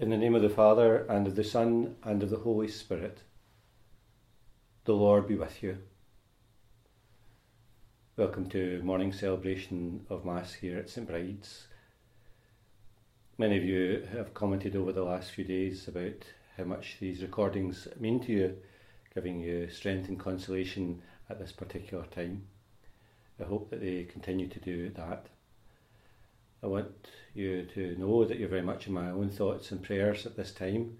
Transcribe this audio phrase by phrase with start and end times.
[0.00, 3.18] In the name of the Father, and of the Son, and of the Holy Spirit.
[4.86, 5.76] The Lord be with you.
[8.16, 11.66] Welcome to morning celebration of Mass here at St Bride's.
[13.36, 16.24] Many of you have commented over the last few days about
[16.56, 18.56] how much these recordings mean to you,
[19.14, 22.44] giving you strength and consolation at this particular time.
[23.38, 25.26] I hope that they continue to do that.
[26.62, 30.26] I want you to know that you're very much in my own thoughts and prayers
[30.26, 30.98] at this time,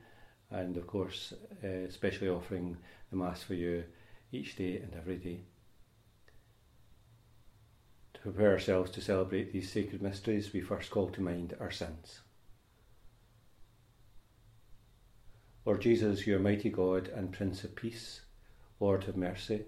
[0.50, 2.78] and of course, uh, especially offering
[3.10, 3.84] the Mass for you
[4.32, 5.40] each day and every day.
[8.14, 12.20] To prepare ourselves to celebrate these sacred mysteries, we first call to mind our sins.
[15.66, 18.22] Lord Jesus, you're mighty God and Prince of Peace,
[18.78, 19.66] Lord have mercy.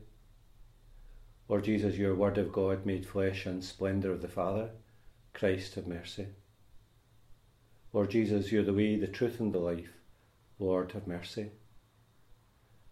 [1.48, 4.70] Lord Jesus, you're Word of God made flesh and splendour of the Father,
[5.34, 6.28] Christ have mercy.
[7.92, 9.90] Lord Jesus, you're the way, the truth, and the life.
[10.58, 11.50] Lord, have mercy.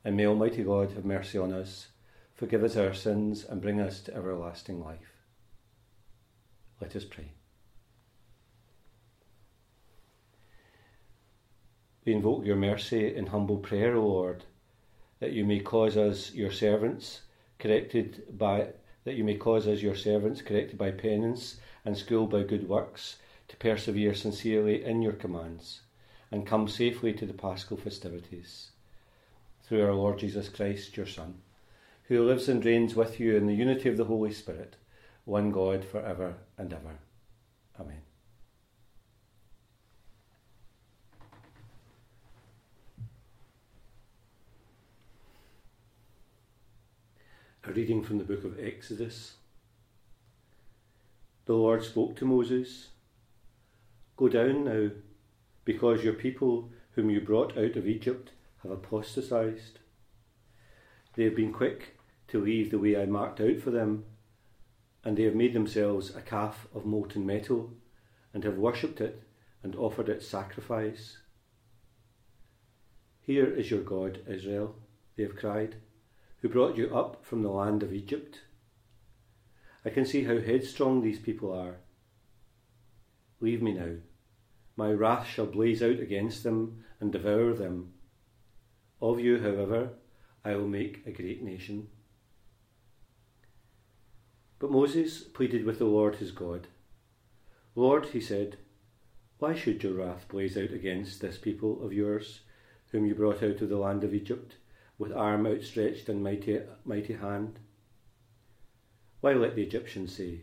[0.04, 1.88] And may Almighty God have mercy on us,
[2.34, 5.12] forgive us our sins, and bring us to everlasting life.
[6.80, 7.32] Let us pray.
[12.04, 14.44] We invoke your mercy in humble prayer, O Lord,
[15.20, 17.20] that you may cause us, your servants,
[17.58, 18.68] corrected by
[19.04, 23.16] that you may cause us, your servants, corrected by penance and schooled by good works,
[23.48, 25.80] to persevere sincerely in your commands,
[26.30, 28.70] and come safely to the paschal festivities.
[29.64, 31.34] Through our Lord Jesus Christ, your Son,
[32.04, 34.76] who lives and reigns with you in the unity of the Holy Spirit,
[35.24, 36.98] one God for ever and ever.
[37.78, 38.09] Amen.
[47.74, 49.34] Reading from the book of Exodus.
[51.44, 52.88] The Lord spoke to Moses
[54.16, 54.90] Go down now,
[55.64, 58.32] because your people, whom you brought out of Egypt,
[58.64, 59.78] have apostatized.
[61.14, 61.96] They have been quick
[62.28, 64.04] to leave the way I marked out for them,
[65.04, 67.70] and they have made themselves a calf of molten metal,
[68.34, 69.22] and have worshipped it
[69.62, 71.18] and offered it sacrifice.
[73.20, 74.74] Here is your God, Israel,
[75.16, 75.76] they have cried,
[76.40, 78.40] who brought you up from the land of Egypt.
[79.84, 81.76] I can see how headstrong these people are.
[83.40, 83.96] Leave me now
[84.80, 87.92] my wrath shall blaze out against them and devour them.
[89.02, 89.90] Of you, however,
[90.42, 91.88] I will make a great nation.
[94.58, 96.68] But Moses pleaded with the Lord his God.
[97.74, 98.56] Lord, he said,
[99.38, 102.40] why should your wrath blaze out against this people of yours,
[102.90, 104.56] whom you brought out of the land of Egypt,
[105.00, 107.58] with arm outstretched and mighty, mighty hand?
[109.22, 110.42] Why let the Egyptians say,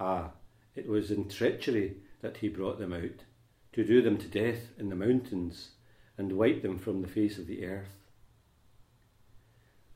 [0.00, 0.32] Ah,
[0.74, 3.24] it was in treachery that he brought them out,
[3.72, 5.70] to do them to death in the mountains
[6.18, 7.94] and wipe them from the face of the earth.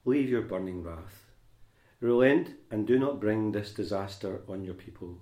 [0.04, 1.24] Leave your burning wrath.
[2.00, 5.18] Relent and do not bring this disaster on your people.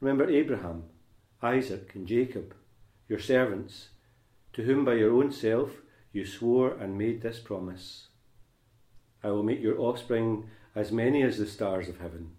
[0.00, 0.82] Remember Abraham,
[1.40, 2.56] Isaac, and Jacob,
[3.08, 3.90] your servants,
[4.52, 5.70] to whom by your own self
[6.16, 8.08] you swore and made this promise
[9.22, 12.32] I will make your offspring as many as the stars of heaven,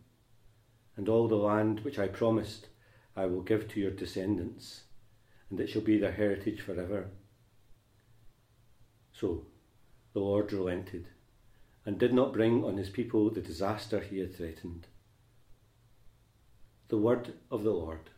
[0.95, 2.67] and all the land which I promised
[3.15, 4.83] I will give to your descendants,
[5.49, 7.09] and it shall be their heritage forever.
[9.11, 9.45] So
[10.13, 11.07] the Lord relented,
[11.85, 14.87] and did not bring on his people the disaster he had threatened.
[16.87, 18.11] The word of the Lord.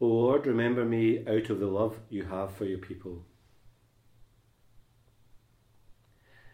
[0.00, 3.24] O Lord, remember me out of the love you have for your people.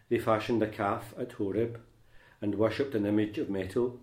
[0.09, 1.79] They fashioned a calf at Horeb
[2.41, 3.99] and worshipped an image of metal,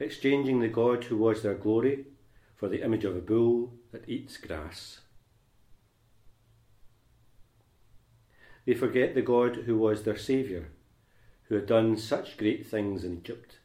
[0.00, 2.06] exchanging the God who was their glory
[2.56, 5.00] for the image of a bull that eats grass.
[8.64, 10.68] They forget the God who was their Saviour,
[11.44, 13.58] who had done such great things in Egypt,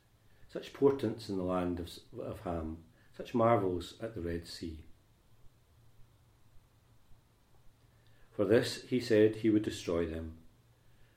[0.48, 1.90] such portents in the land of,
[2.24, 2.78] of Ham,
[3.18, 4.84] such marvels at the Red Sea.
[8.42, 10.34] For this he said he would destroy them.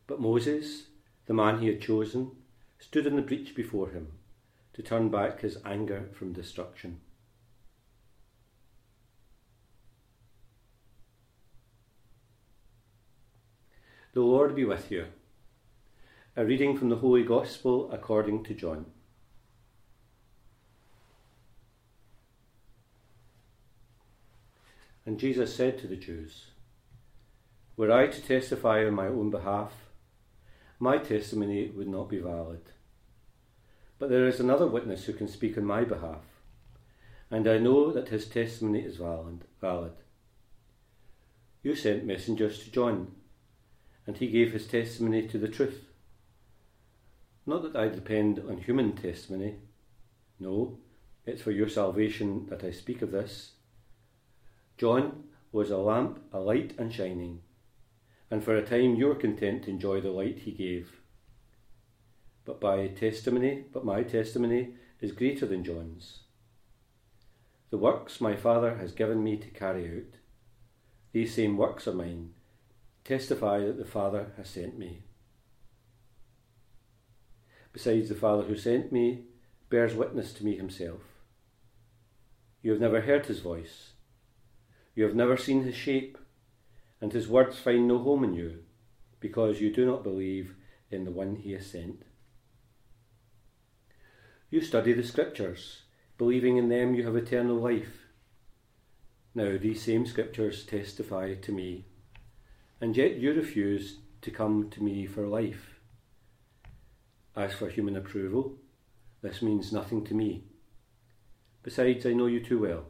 [0.06, 0.88] But Moses,
[1.25, 2.32] the man he had chosen,
[2.79, 4.09] stood in the breach before him
[4.75, 7.00] to turn back his anger from destruction.
[14.12, 15.06] The Lord be with you.
[16.37, 18.85] A reading from the Holy Gospel according to John.
[25.06, 26.49] And Jesus said to the Jews,
[27.76, 29.73] Were I to testify on my own behalf,
[30.79, 32.62] my testimony would not be valid.
[33.99, 36.23] But there is another witness who can speak on my behalf,
[37.31, 39.44] and I know that his testimony is valid.
[39.61, 39.94] valid.
[41.62, 43.12] You sent messengers to John,
[44.06, 45.87] and he gave his testimony to the truth.
[47.47, 49.56] Not that I depend on human testimony.
[50.38, 50.79] No,
[51.26, 53.53] it's for your salvation that I speak of this.
[54.76, 57.41] John was a lamp, a light and shining,
[58.35, 61.01] and for a time you were content to enjoy the light he gave.
[62.45, 64.71] But by testimony, but my testimony
[65.01, 66.23] is greater than John's.
[67.71, 70.19] The works my Father has given me to carry out,
[71.13, 72.31] these same works are mine,
[73.05, 75.05] testify that the Father has sent me.
[77.73, 79.27] Besides, the Father who sent me
[79.71, 81.03] bears witness to me himself.
[82.63, 83.93] You have never heard his voice,
[84.97, 86.19] you have never seen his shape,
[87.05, 88.61] and his words find no home in you,
[89.21, 90.55] because you do not believe
[90.91, 92.03] in the one he has sent.
[94.49, 95.83] You study the Scriptures,
[96.17, 98.06] believing in them you have eternal life.
[99.35, 101.85] Now, these same Scriptures testify to me,
[102.81, 105.79] and yet you refuse to come to me for life.
[107.37, 108.55] As for human approval,
[109.21, 110.45] this means nothing to me.
[111.62, 112.87] Besides, I know you too well.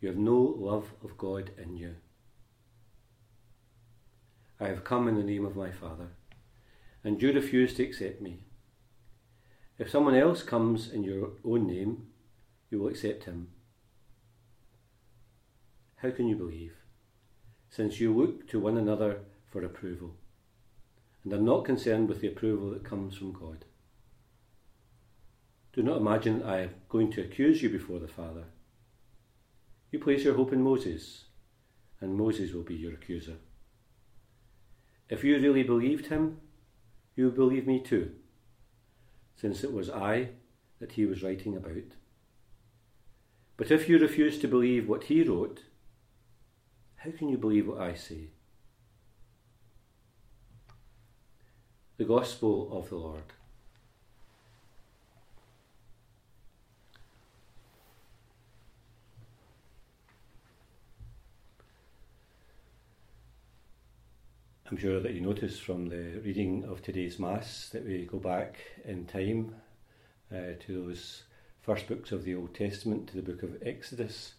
[0.00, 1.96] You have no love of God in you.
[4.62, 6.10] I have come in the name of my Father,
[7.02, 8.44] and you refuse to accept me.
[9.76, 12.06] If someone else comes in your own name,
[12.70, 13.48] you will accept him.
[15.96, 16.74] How can you believe,
[17.70, 20.14] since you look to one another for approval,
[21.24, 23.64] and are not concerned with the approval that comes from God?
[25.72, 28.44] Do not imagine I am going to accuse you before the Father.
[29.90, 31.24] You place your hope in Moses,
[32.00, 33.38] and Moses will be your accuser.
[35.12, 36.40] If you really believed him,
[37.16, 38.12] you would believe me too
[39.36, 40.30] since it was I
[40.80, 41.96] that he was writing about.
[43.58, 45.64] But if you refuse to believe what he wrote,
[46.96, 48.30] how can you believe what I say?
[51.98, 53.34] The Gospel of the Lord.
[64.72, 68.56] I'm sure that you noticed from the reading of today's Mass that we go back
[68.86, 69.54] in time
[70.34, 71.24] uh, to those
[71.60, 74.32] first books of the Old Testament, to the book of Exodus,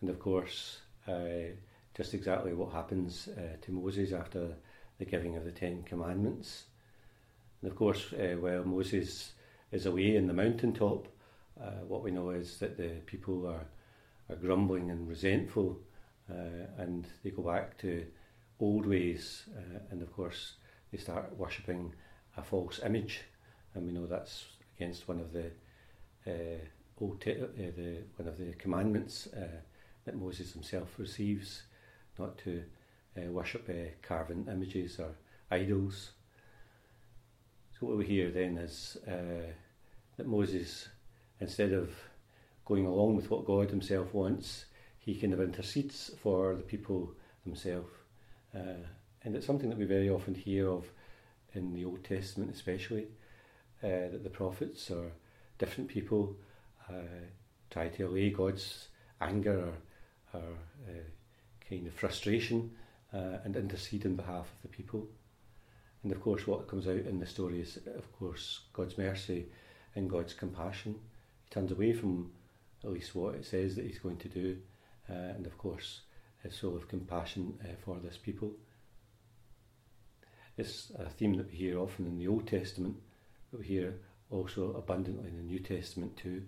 [0.00, 1.52] and of course, uh,
[1.96, 4.56] just exactly what happens uh, to Moses after
[4.98, 6.64] the giving of the Ten Commandments.
[7.62, 9.34] And of course, uh, while Moses
[9.70, 11.06] is away in the mountaintop,
[11.62, 13.66] uh, what we know is that the people are,
[14.28, 15.78] are grumbling and resentful,
[16.28, 18.04] uh, and they go back to
[18.60, 20.54] old ways, uh, and of course
[20.92, 21.92] they start worshipping
[22.36, 23.22] a false image,
[23.74, 24.44] and we know that's
[24.76, 25.50] against one of the
[26.26, 26.58] uh,
[27.00, 29.60] old uh, the one of the commandments uh,
[30.04, 31.62] that Moses himself receives,
[32.18, 32.62] not to
[33.16, 35.16] uh, worship uh, carven images or
[35.50, 36.12] idols.
[37.78, 40.88] So what we hear then is that Moses,
[41.40, 41.90] instead of
[42.66, 44.66] going along with what God Himself wants,
[44.98, 47.14] he kind of intercedes for the people
[47.44, 47.90] themselves.
[48.54, 48.86] Uh,
[49.22, 50.84] and it's something that we very often hear of
[51.54, 53.06] in the Old Testament, especially,
[53.82, 55.12] uh, that the prophets or
[55.58, 56.36] different people
[56.88, 57.26] uh,
[57.70, 58.88] try to allay God's
[59.20, 59.72] anger
[60.32, 60.52] or, or
[60.88, 62.70] uh, kind of frustration
[63.12, 65.06] uh, and intercede on behalf of the people.
[66.02, 69.46] And of course, what comes out in the story is, of course, God's mercy
[69.94, 70.94] and God's compassion.
[71.44, 72.30] He turns away from
[72.82, 74.56] at least what it says that He's going to do,
[75.10, 76.00] uh, and of course,
[76.42, 78.52] his soul of compassion uh, for this people.
[80.56, 82.96] It's a theme that we hear often in the Old Testament,
[83.50, 83.94] but we hear
[84.30, 86.42] also abundantly in the New Testament too.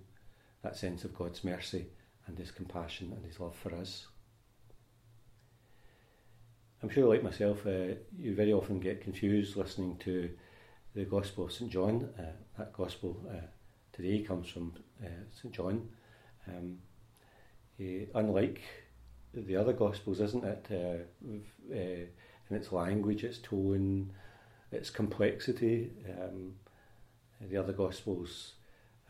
[0.63, 1.87] That sense of God's mercy
[2.27, 4.07] and His compassion and His love for us.
[6.83, 10.31] I'm sure, like myself, uh, you very often get confused listening to
[10.95, 12.09] the Gospel of St John.
[12.19, 13.47] Uh, that Gospel uh,
[13.93, 14.73] today comes from
[15.03, 15.89] uh, St John.
[16.49, 16.79] Um,
[18.15, 18.61] unlike
[19.35, 20.67] the other Gospels, isn't it?
[20.71, 22.07] Uh, uh,
[22.51, 24.11] in its language, its tone,
[24.71, 25.91] its complexity.
[26.09, 26.55] Um,
[27.41, 28.53] the other Gospels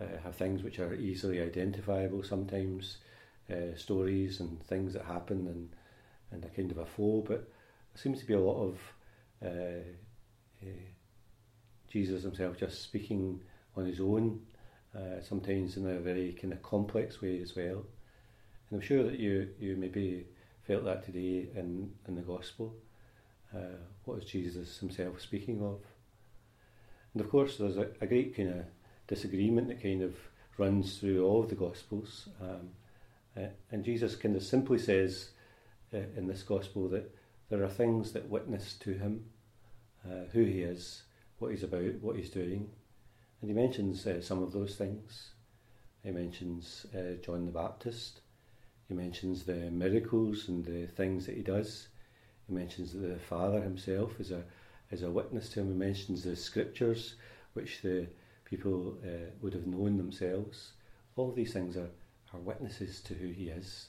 [0.01, 2.99] uh, have things which are easily identifiable sometimes,
[3.51, 5.71] uh, stories and things that happen and,
[6.31, 8.79] and a kind of a flow, but there seems to be a lot of
[9.45, 10.67] uh,
[11.89, 13.41] Jesus himself just speaking
[13.77, 14.41] on his own,
[15.23, 17.85] sometimes in a very kind of complex way as well.
[18.73, 20.25] And I'm sure that you, you maybe
[20.67, 22.75] felt that today in, in the Gospel.
[23.55, 23.77] Uh,
[24.07, 25.81] what is Jesus himself speaking of?
[27.13, 28.65] And of course, there's a, a great kind of
[29.07, 30.15] disagreement that kind of
[30.57, 32.31] runs through all of the Gospels.
[32.41, 32.71] Um,
[33.37, 35.33] uh, and Jesus kind of simply says
[35.93, 37.15] uh, in this Gospel that
[37.51, 39.27] there are things that witness to him,
[40.07, 41.03] uh, who he is,
[41.41, 42.71] what he's about, what he's doing.
[43.43, 45.33] And he mentions uh, some of those things.
[46.03, 48.22] He mentions uh, John the Baptist.
[48.93, 51.89] He mentions the miracles and the things that he does.
[52.47, 54.45] He mentions that the Father himself is a,
[54.91, 55.69] is a witness to him.
[55.69, 57.15] He mentions the scriptures,
[57.55, 58.07] which the
[58.45, 60.73] people uh, would have known themselves.
[61.17, 61.89] All these things are,
[62.35, 63.87] are witnesses to who he is.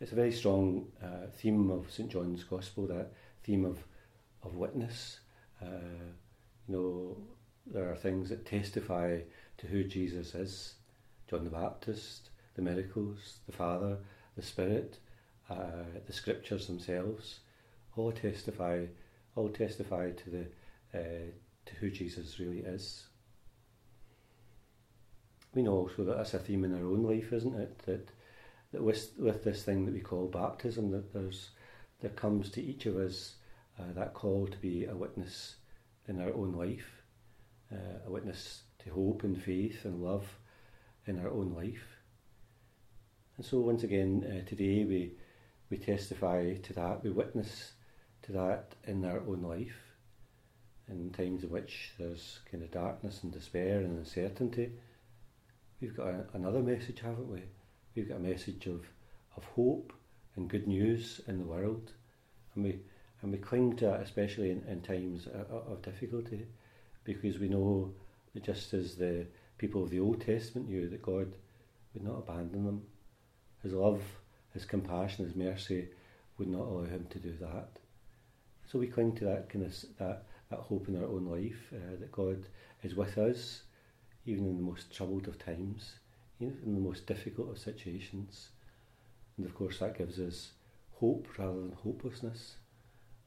[0.00, 2.10] It's a very strong uh, theme of St.
[2.10, 3.12] John's Gospel, that
[3.44, 3.78] theme of,
[4.42, 5.20] of witness.
[5.62, 6.10] Uh,
[6.66, 7.16] you know,
[7.72, 9.20] there are things that testify
[9.58, 10.74] to who Jesus is
[11.28, 13.96] John the Baptist, the miracles, the Father,
[14.36, 14.98] the Spirit,
[15.50, 17.40] uh, the Scriptures themselves,
[17.96, 18.84] all testify,
[19.36, 20.46] all testify to the
[20.98, 21.30] uh,
[21.64, 23.04] to who Jesus really is
[25.54, 27.78] we know also that that's a theme in our own life, isn't it?
[27.86, 28.08] That
[28.72, 31.50] that with with this thing that we call baptism, that there's
[32.00, 33.34] there comes to each of us
[33.78, 35.56] uh, that call to be a witness
[36.08, 37.02] in our own life,
[37.72, 40.26] uh, a witness to hope and faith and love
[41.06, 41.91] in our own life.
[43.42, 45.14] And so once again uh, today we
[45.68, 47.72] we testify to that, we witness
[48.22, 49.96] to that in our own life.
[50.88, 54.70] In times in which there's kind of darkness and despair and uncertainty,
[55.80, 57.42] we've got a, another message, haven't we?
[57.96, 58.86] We've got a message of,
[59.36, 59.92] of hope
[60.36, 61.90] and good news in the world.
[62.54, 62.78] And we,
[63.22, 66.46] and we cling to it, especially in, in times of difficulty,
[67.02, 67.92] because we know
[68.34, 69.26] that just as the
[69.58, 71.34] people of the Old Testament knew that God
[71.92, 72.82] would not abandon them,
[73.62, 74.02] His love,
[74.52, 75.88] His compassion, His mercy
[76.38, 77.68] would not allow Him to do that.
[78.70, 81.96] So we cling to that kind of that, that hope in our own life uh,
[82.00, 82.46] that God
[82.82, 83.62] is with us
[84.24, 85.94] even in the most troubled of times,
[86.40, 88.48] even in the most difficult of situations.
[89.36, 90.52] And of course, that gives us
[90.94, 92.56] hope rather than hopelessness.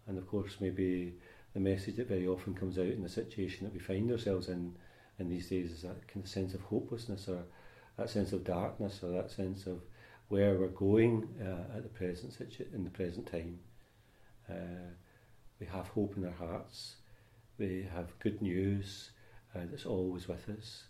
[0.07, 1.15] And of course, maybe
[1.53, 4.75] the message that very often comes out in the situation that we find ourselves in
[5.17, 7.43] in these days is that kind of sense of hopelessness or
[7.97, 9.81] that sense of darkness or that sense of
[10.29, 13.59] where we're going uh, at the present situ- in the present time.
[14.49, 14.93] Uh,
[15.59, 16.95] we have hope in our hearts.
[17.57, 19.11] We have good news
[19.55, 20.83] uh, that's always with us,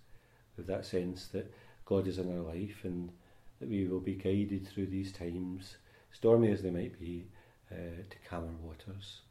[0.58, 1.54] with that sense that
[1.86, 3.12] God is in our life and
[3.60, 5.78] that we will be guided through these times,
[6.12, 7.28] stormy as they might be,
[7.72, 9.22] uh, to calmer waters.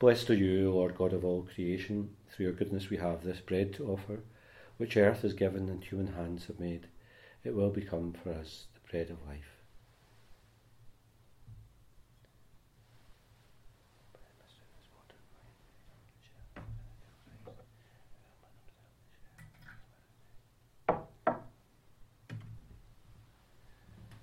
[0.00, 2.16] Blessed are you, Lord God of all creation.
[2.28, 4.20] Through your goodness we have this bread to offer,
[4.76, 6.88] which earth has given and human hands have made.
[7.44, 9.54] It will become for us the bread of life.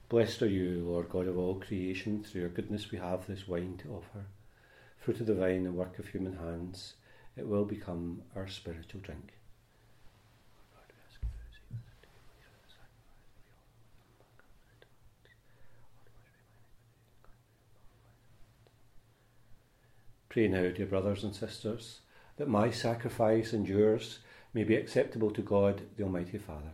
[0.10, 2.22] Blessed are you, Lord God of all creation.
[2.22, 4.26] Through your goodness we have this wine to offer.
[5.02, 6.94] Fruit of the vine and work of human hands,
[7.36, 9.34] it will become our spiritual drink.
[20.30, 22.02] Pray now, dear brothers and sisters,
[22.38, 24.20] that my sacrifice and yours
[24.54, 26.74] may be acceptable to God, the Almighty Father.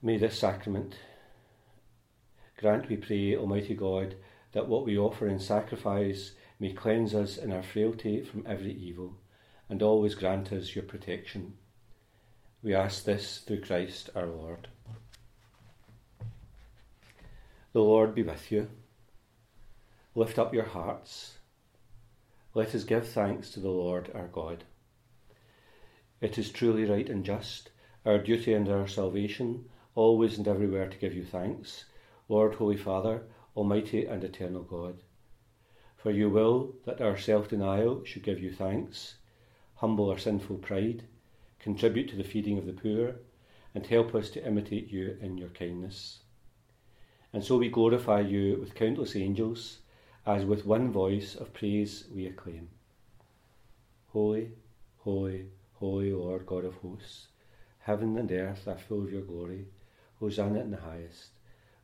[0.00, 0.96] May this sacrament
[2.56, 4.14] grant, we pray, Almighty God,
[4.52, 9.18] that what we offer in sacrifice may cleanse us in our frailty from every evil,
[9.68, 11.54] and always grant us your protection.
[12.62, 14.68] We ask this through Christ our Lord.
[17.72, 18.68] The Lord be with you.
[20.14, 21.36] Lift up your hearts.
[22.54, 24.64] Let us give thanks to the Lord our God.
[26.22, 27.70] It is truly right and just,
[28.06, 31.84] our duty and our salvation always and everywhere to give you thanks,
[32.28, 33.22] Lord, Holy Father,
[33.56, 35.02] Almighty and Eternal God.
[35.96, 39.14] For you will that our self denial should give you thanks,
[39.76, 41.04] humble our sinful pride,
[41.60, 43.16] contribute to the feeding of the poor,
[43.74, 46.20] and help us to imitate you in your kindness.
[47.32, 49.78] And so we glorify you with countless angels,
[50.26, 52.70] as with one voice of praise we acclaim.
[54.08, 54.50] Holy,
[54.98, 57.28] holy, holy Lord God of hosts,
[57.78, 59.66] heaven and earth are full of your glory.
[60.18, 61.35] Hosanna in the highest.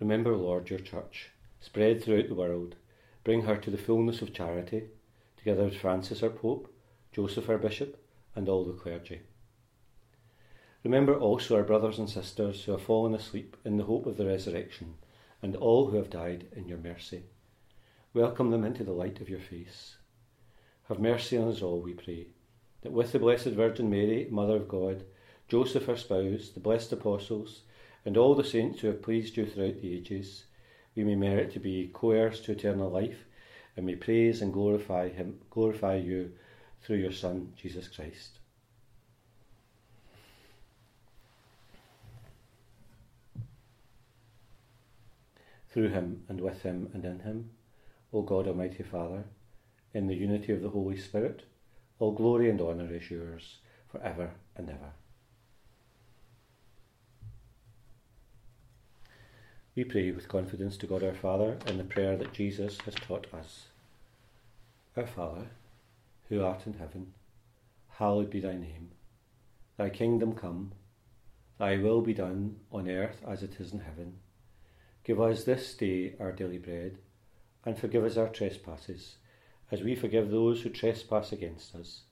[0.00, 1.28] Remember, Lord, your church,
[1.60, 2.74] spread throughout the world.
[3.22, 4.84] Bring her to the fullness of charity,
[5.36, 6.72] together with Francis our Pope,
[7.12, 8.02] Joseph our Bishop,
[8.34, 9.20] and all the clergy.
[10.84, 14.24] Remember also our brothers and sisters who have fallen asleep in the hope of the
[14.24, 14.94] resurrection,
[15.42, 17.24] and all who have died in your mercy.
[18.14, 19.96] Welcome them into the light of your face.
[20.88, 22.28] Have mercy on us all, we pray,
[22.80, 25.04] that with the Blessed Virgin Mary, Mother of God,
[25.48, 27.62] Joseph our spouse, the blessed apostles,
[28.04, 30.44] and all the saints who have pleased you throughout the ages,
[30.94, 33.24] we may merit to be co-heirs to eternal life,
[33.76, 36.32] and may praise and glorify him, glorify you
[36.82, 38.38] through your Son, Jesus Christ.
[45.70, 47.50] Through him and with him and in him,
[48.12, 49.24] O God Almighty Father,
[49.94, 51.44] in the unity of the Holy Spirit,
[52.00, 53.58] all glory and honour is yours
[53.88, 54.92] for ever and ever.
[59.80, 63.26] We pray with confidence to God our Father in the prayer that Jesus has taught
[63.32, 63.68] us.
[64.94, 65.46] Our Father,
[66.28, 67.14] who art in heaven,
[67.88, 68.90] hallowed be thy name.
[69.78, 70.72] Thy kingdom come,
[71.58, 74.18] thy will be done on earth as it is in heaven.
[75.02, 76.98] Give us this day our daily bread,
[77.64, 79.14] and forgive us our trespasses,
[79.72, 82.02] as we forgive those who trespass against us.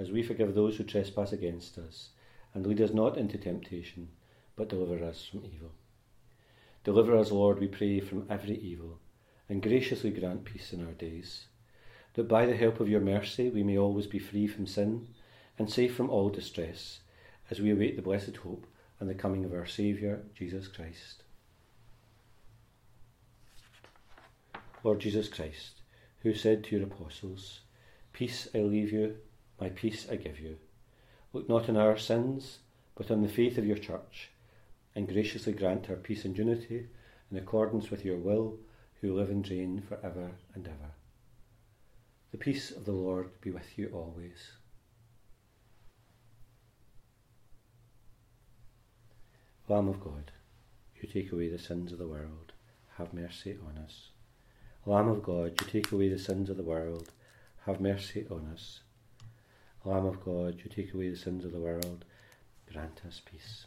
[0.00, 2.08] As we forgive those who trespass against us,
[2.54, 4.08] and lead us not into temptation,
[4.56, 5.70] but deliver us from evil.
[6.84, 9.00] Deliver us, Lord, we pray, from every evil,
[9.48, 11.46] and graciously grant peace in our days,
[12.14, 15.08] that by the help of your mercy we may always be free from sin
[15.58, 17.00] and safe from all distress,
[17.50, 18.66] as we await the blessed hope
[19.00, 21.24] and the coming of our Saviour, Jesus Christ.
[24.84, 25.80] Lord Jesus Christ,
[26.20, 27.60] who said to your apostles,
[28.12, 29.16] Peace I leave you,
[29.60, 30.56] my peace I give you.
[31.32, 32.58] Look not on our sins,
[32.94, 34.30] but on the faith of your church
[34.98, 36.88] and graciously grant her peace and unity
[37.30, 38.58] in accordance with your will,
[39.00, 40.90] who live and reign for ever and ever.
[42.32, 44.54] The peace of the Lord be with you always.
[49.68, 50.32] Lamb of God,
[51.00, 52.52] you take away the sins of the world,
[52.96, 54.08] have mercy on us.
[54.84, 57.12] Lamb of God, you take away the sins of the world,
[57.66, 58.80] have mercy on us.
[59.84, 62.04] Lamb of God, you take away the sins of the world,
[62.72, 63.66] grant us peace.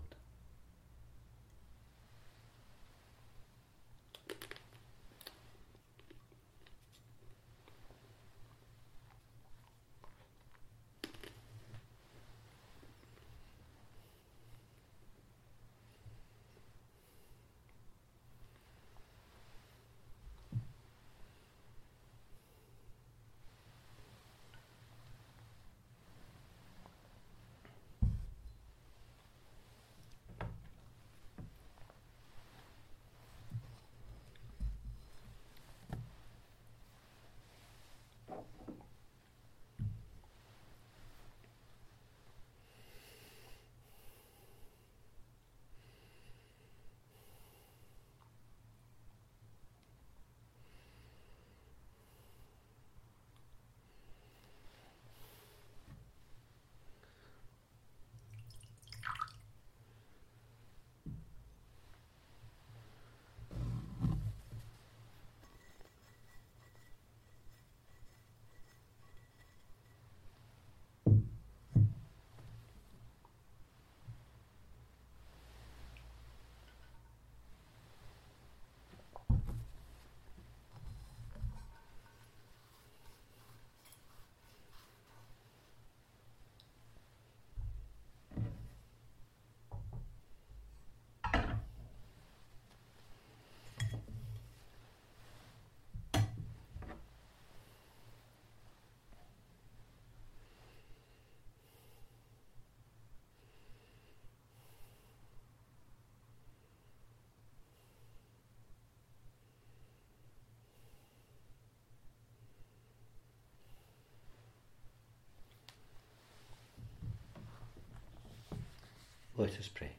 [119.41, 119.93] Let us pray.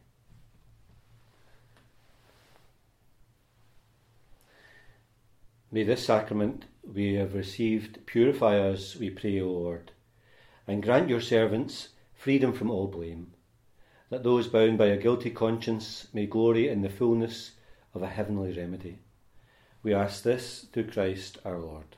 [5.73, 9.91] May this sacrament we have received purify us, we pray, O Lord,
[10.69, 13.33] and grant your servants freedom from all blame,
[14.11, 17.51] that those bound by a guilty conscience may glory in the fullness
[17.95, 19.01] of a heavenly remedy.
[19.83, 21.97] We ask this through Christ our Lord.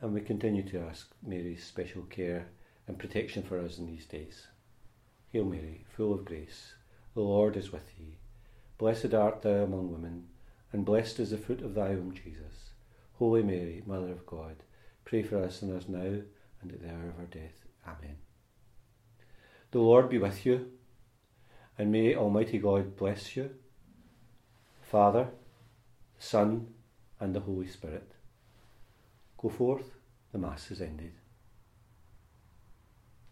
[0.00, 2.46] And we continue to ask Mary's special care
[2.86, 4.46] and protection for us in these days.
[5.32, 6.74] Hail Mary, full of grace,
[7.14, 8.18] the Lord is with thee.
[8.78, 10.28] Blessed art thou among women
[10.76, 12.70] and blessed is the fruit of thy womb, Jesus.
[13.14, 14.56] Holy Mary, Mother of God,
[15.06, 16.20] pray for us sinners now
[16.60, 17.64] and at the hour of our death.
[17.86, 18.16] Amen.
[19.70, 20.70] The Lord be with you,
[21.78, 23.50] and may Almighty God bless you,
[24.82, 25.28] Father,
[26.18, 26.68] Son,
[27.20, 28.12] and the Holy Spirit.
[29.38, 29.94] Go forth,
[30.32, 31.12] the Mass is ended.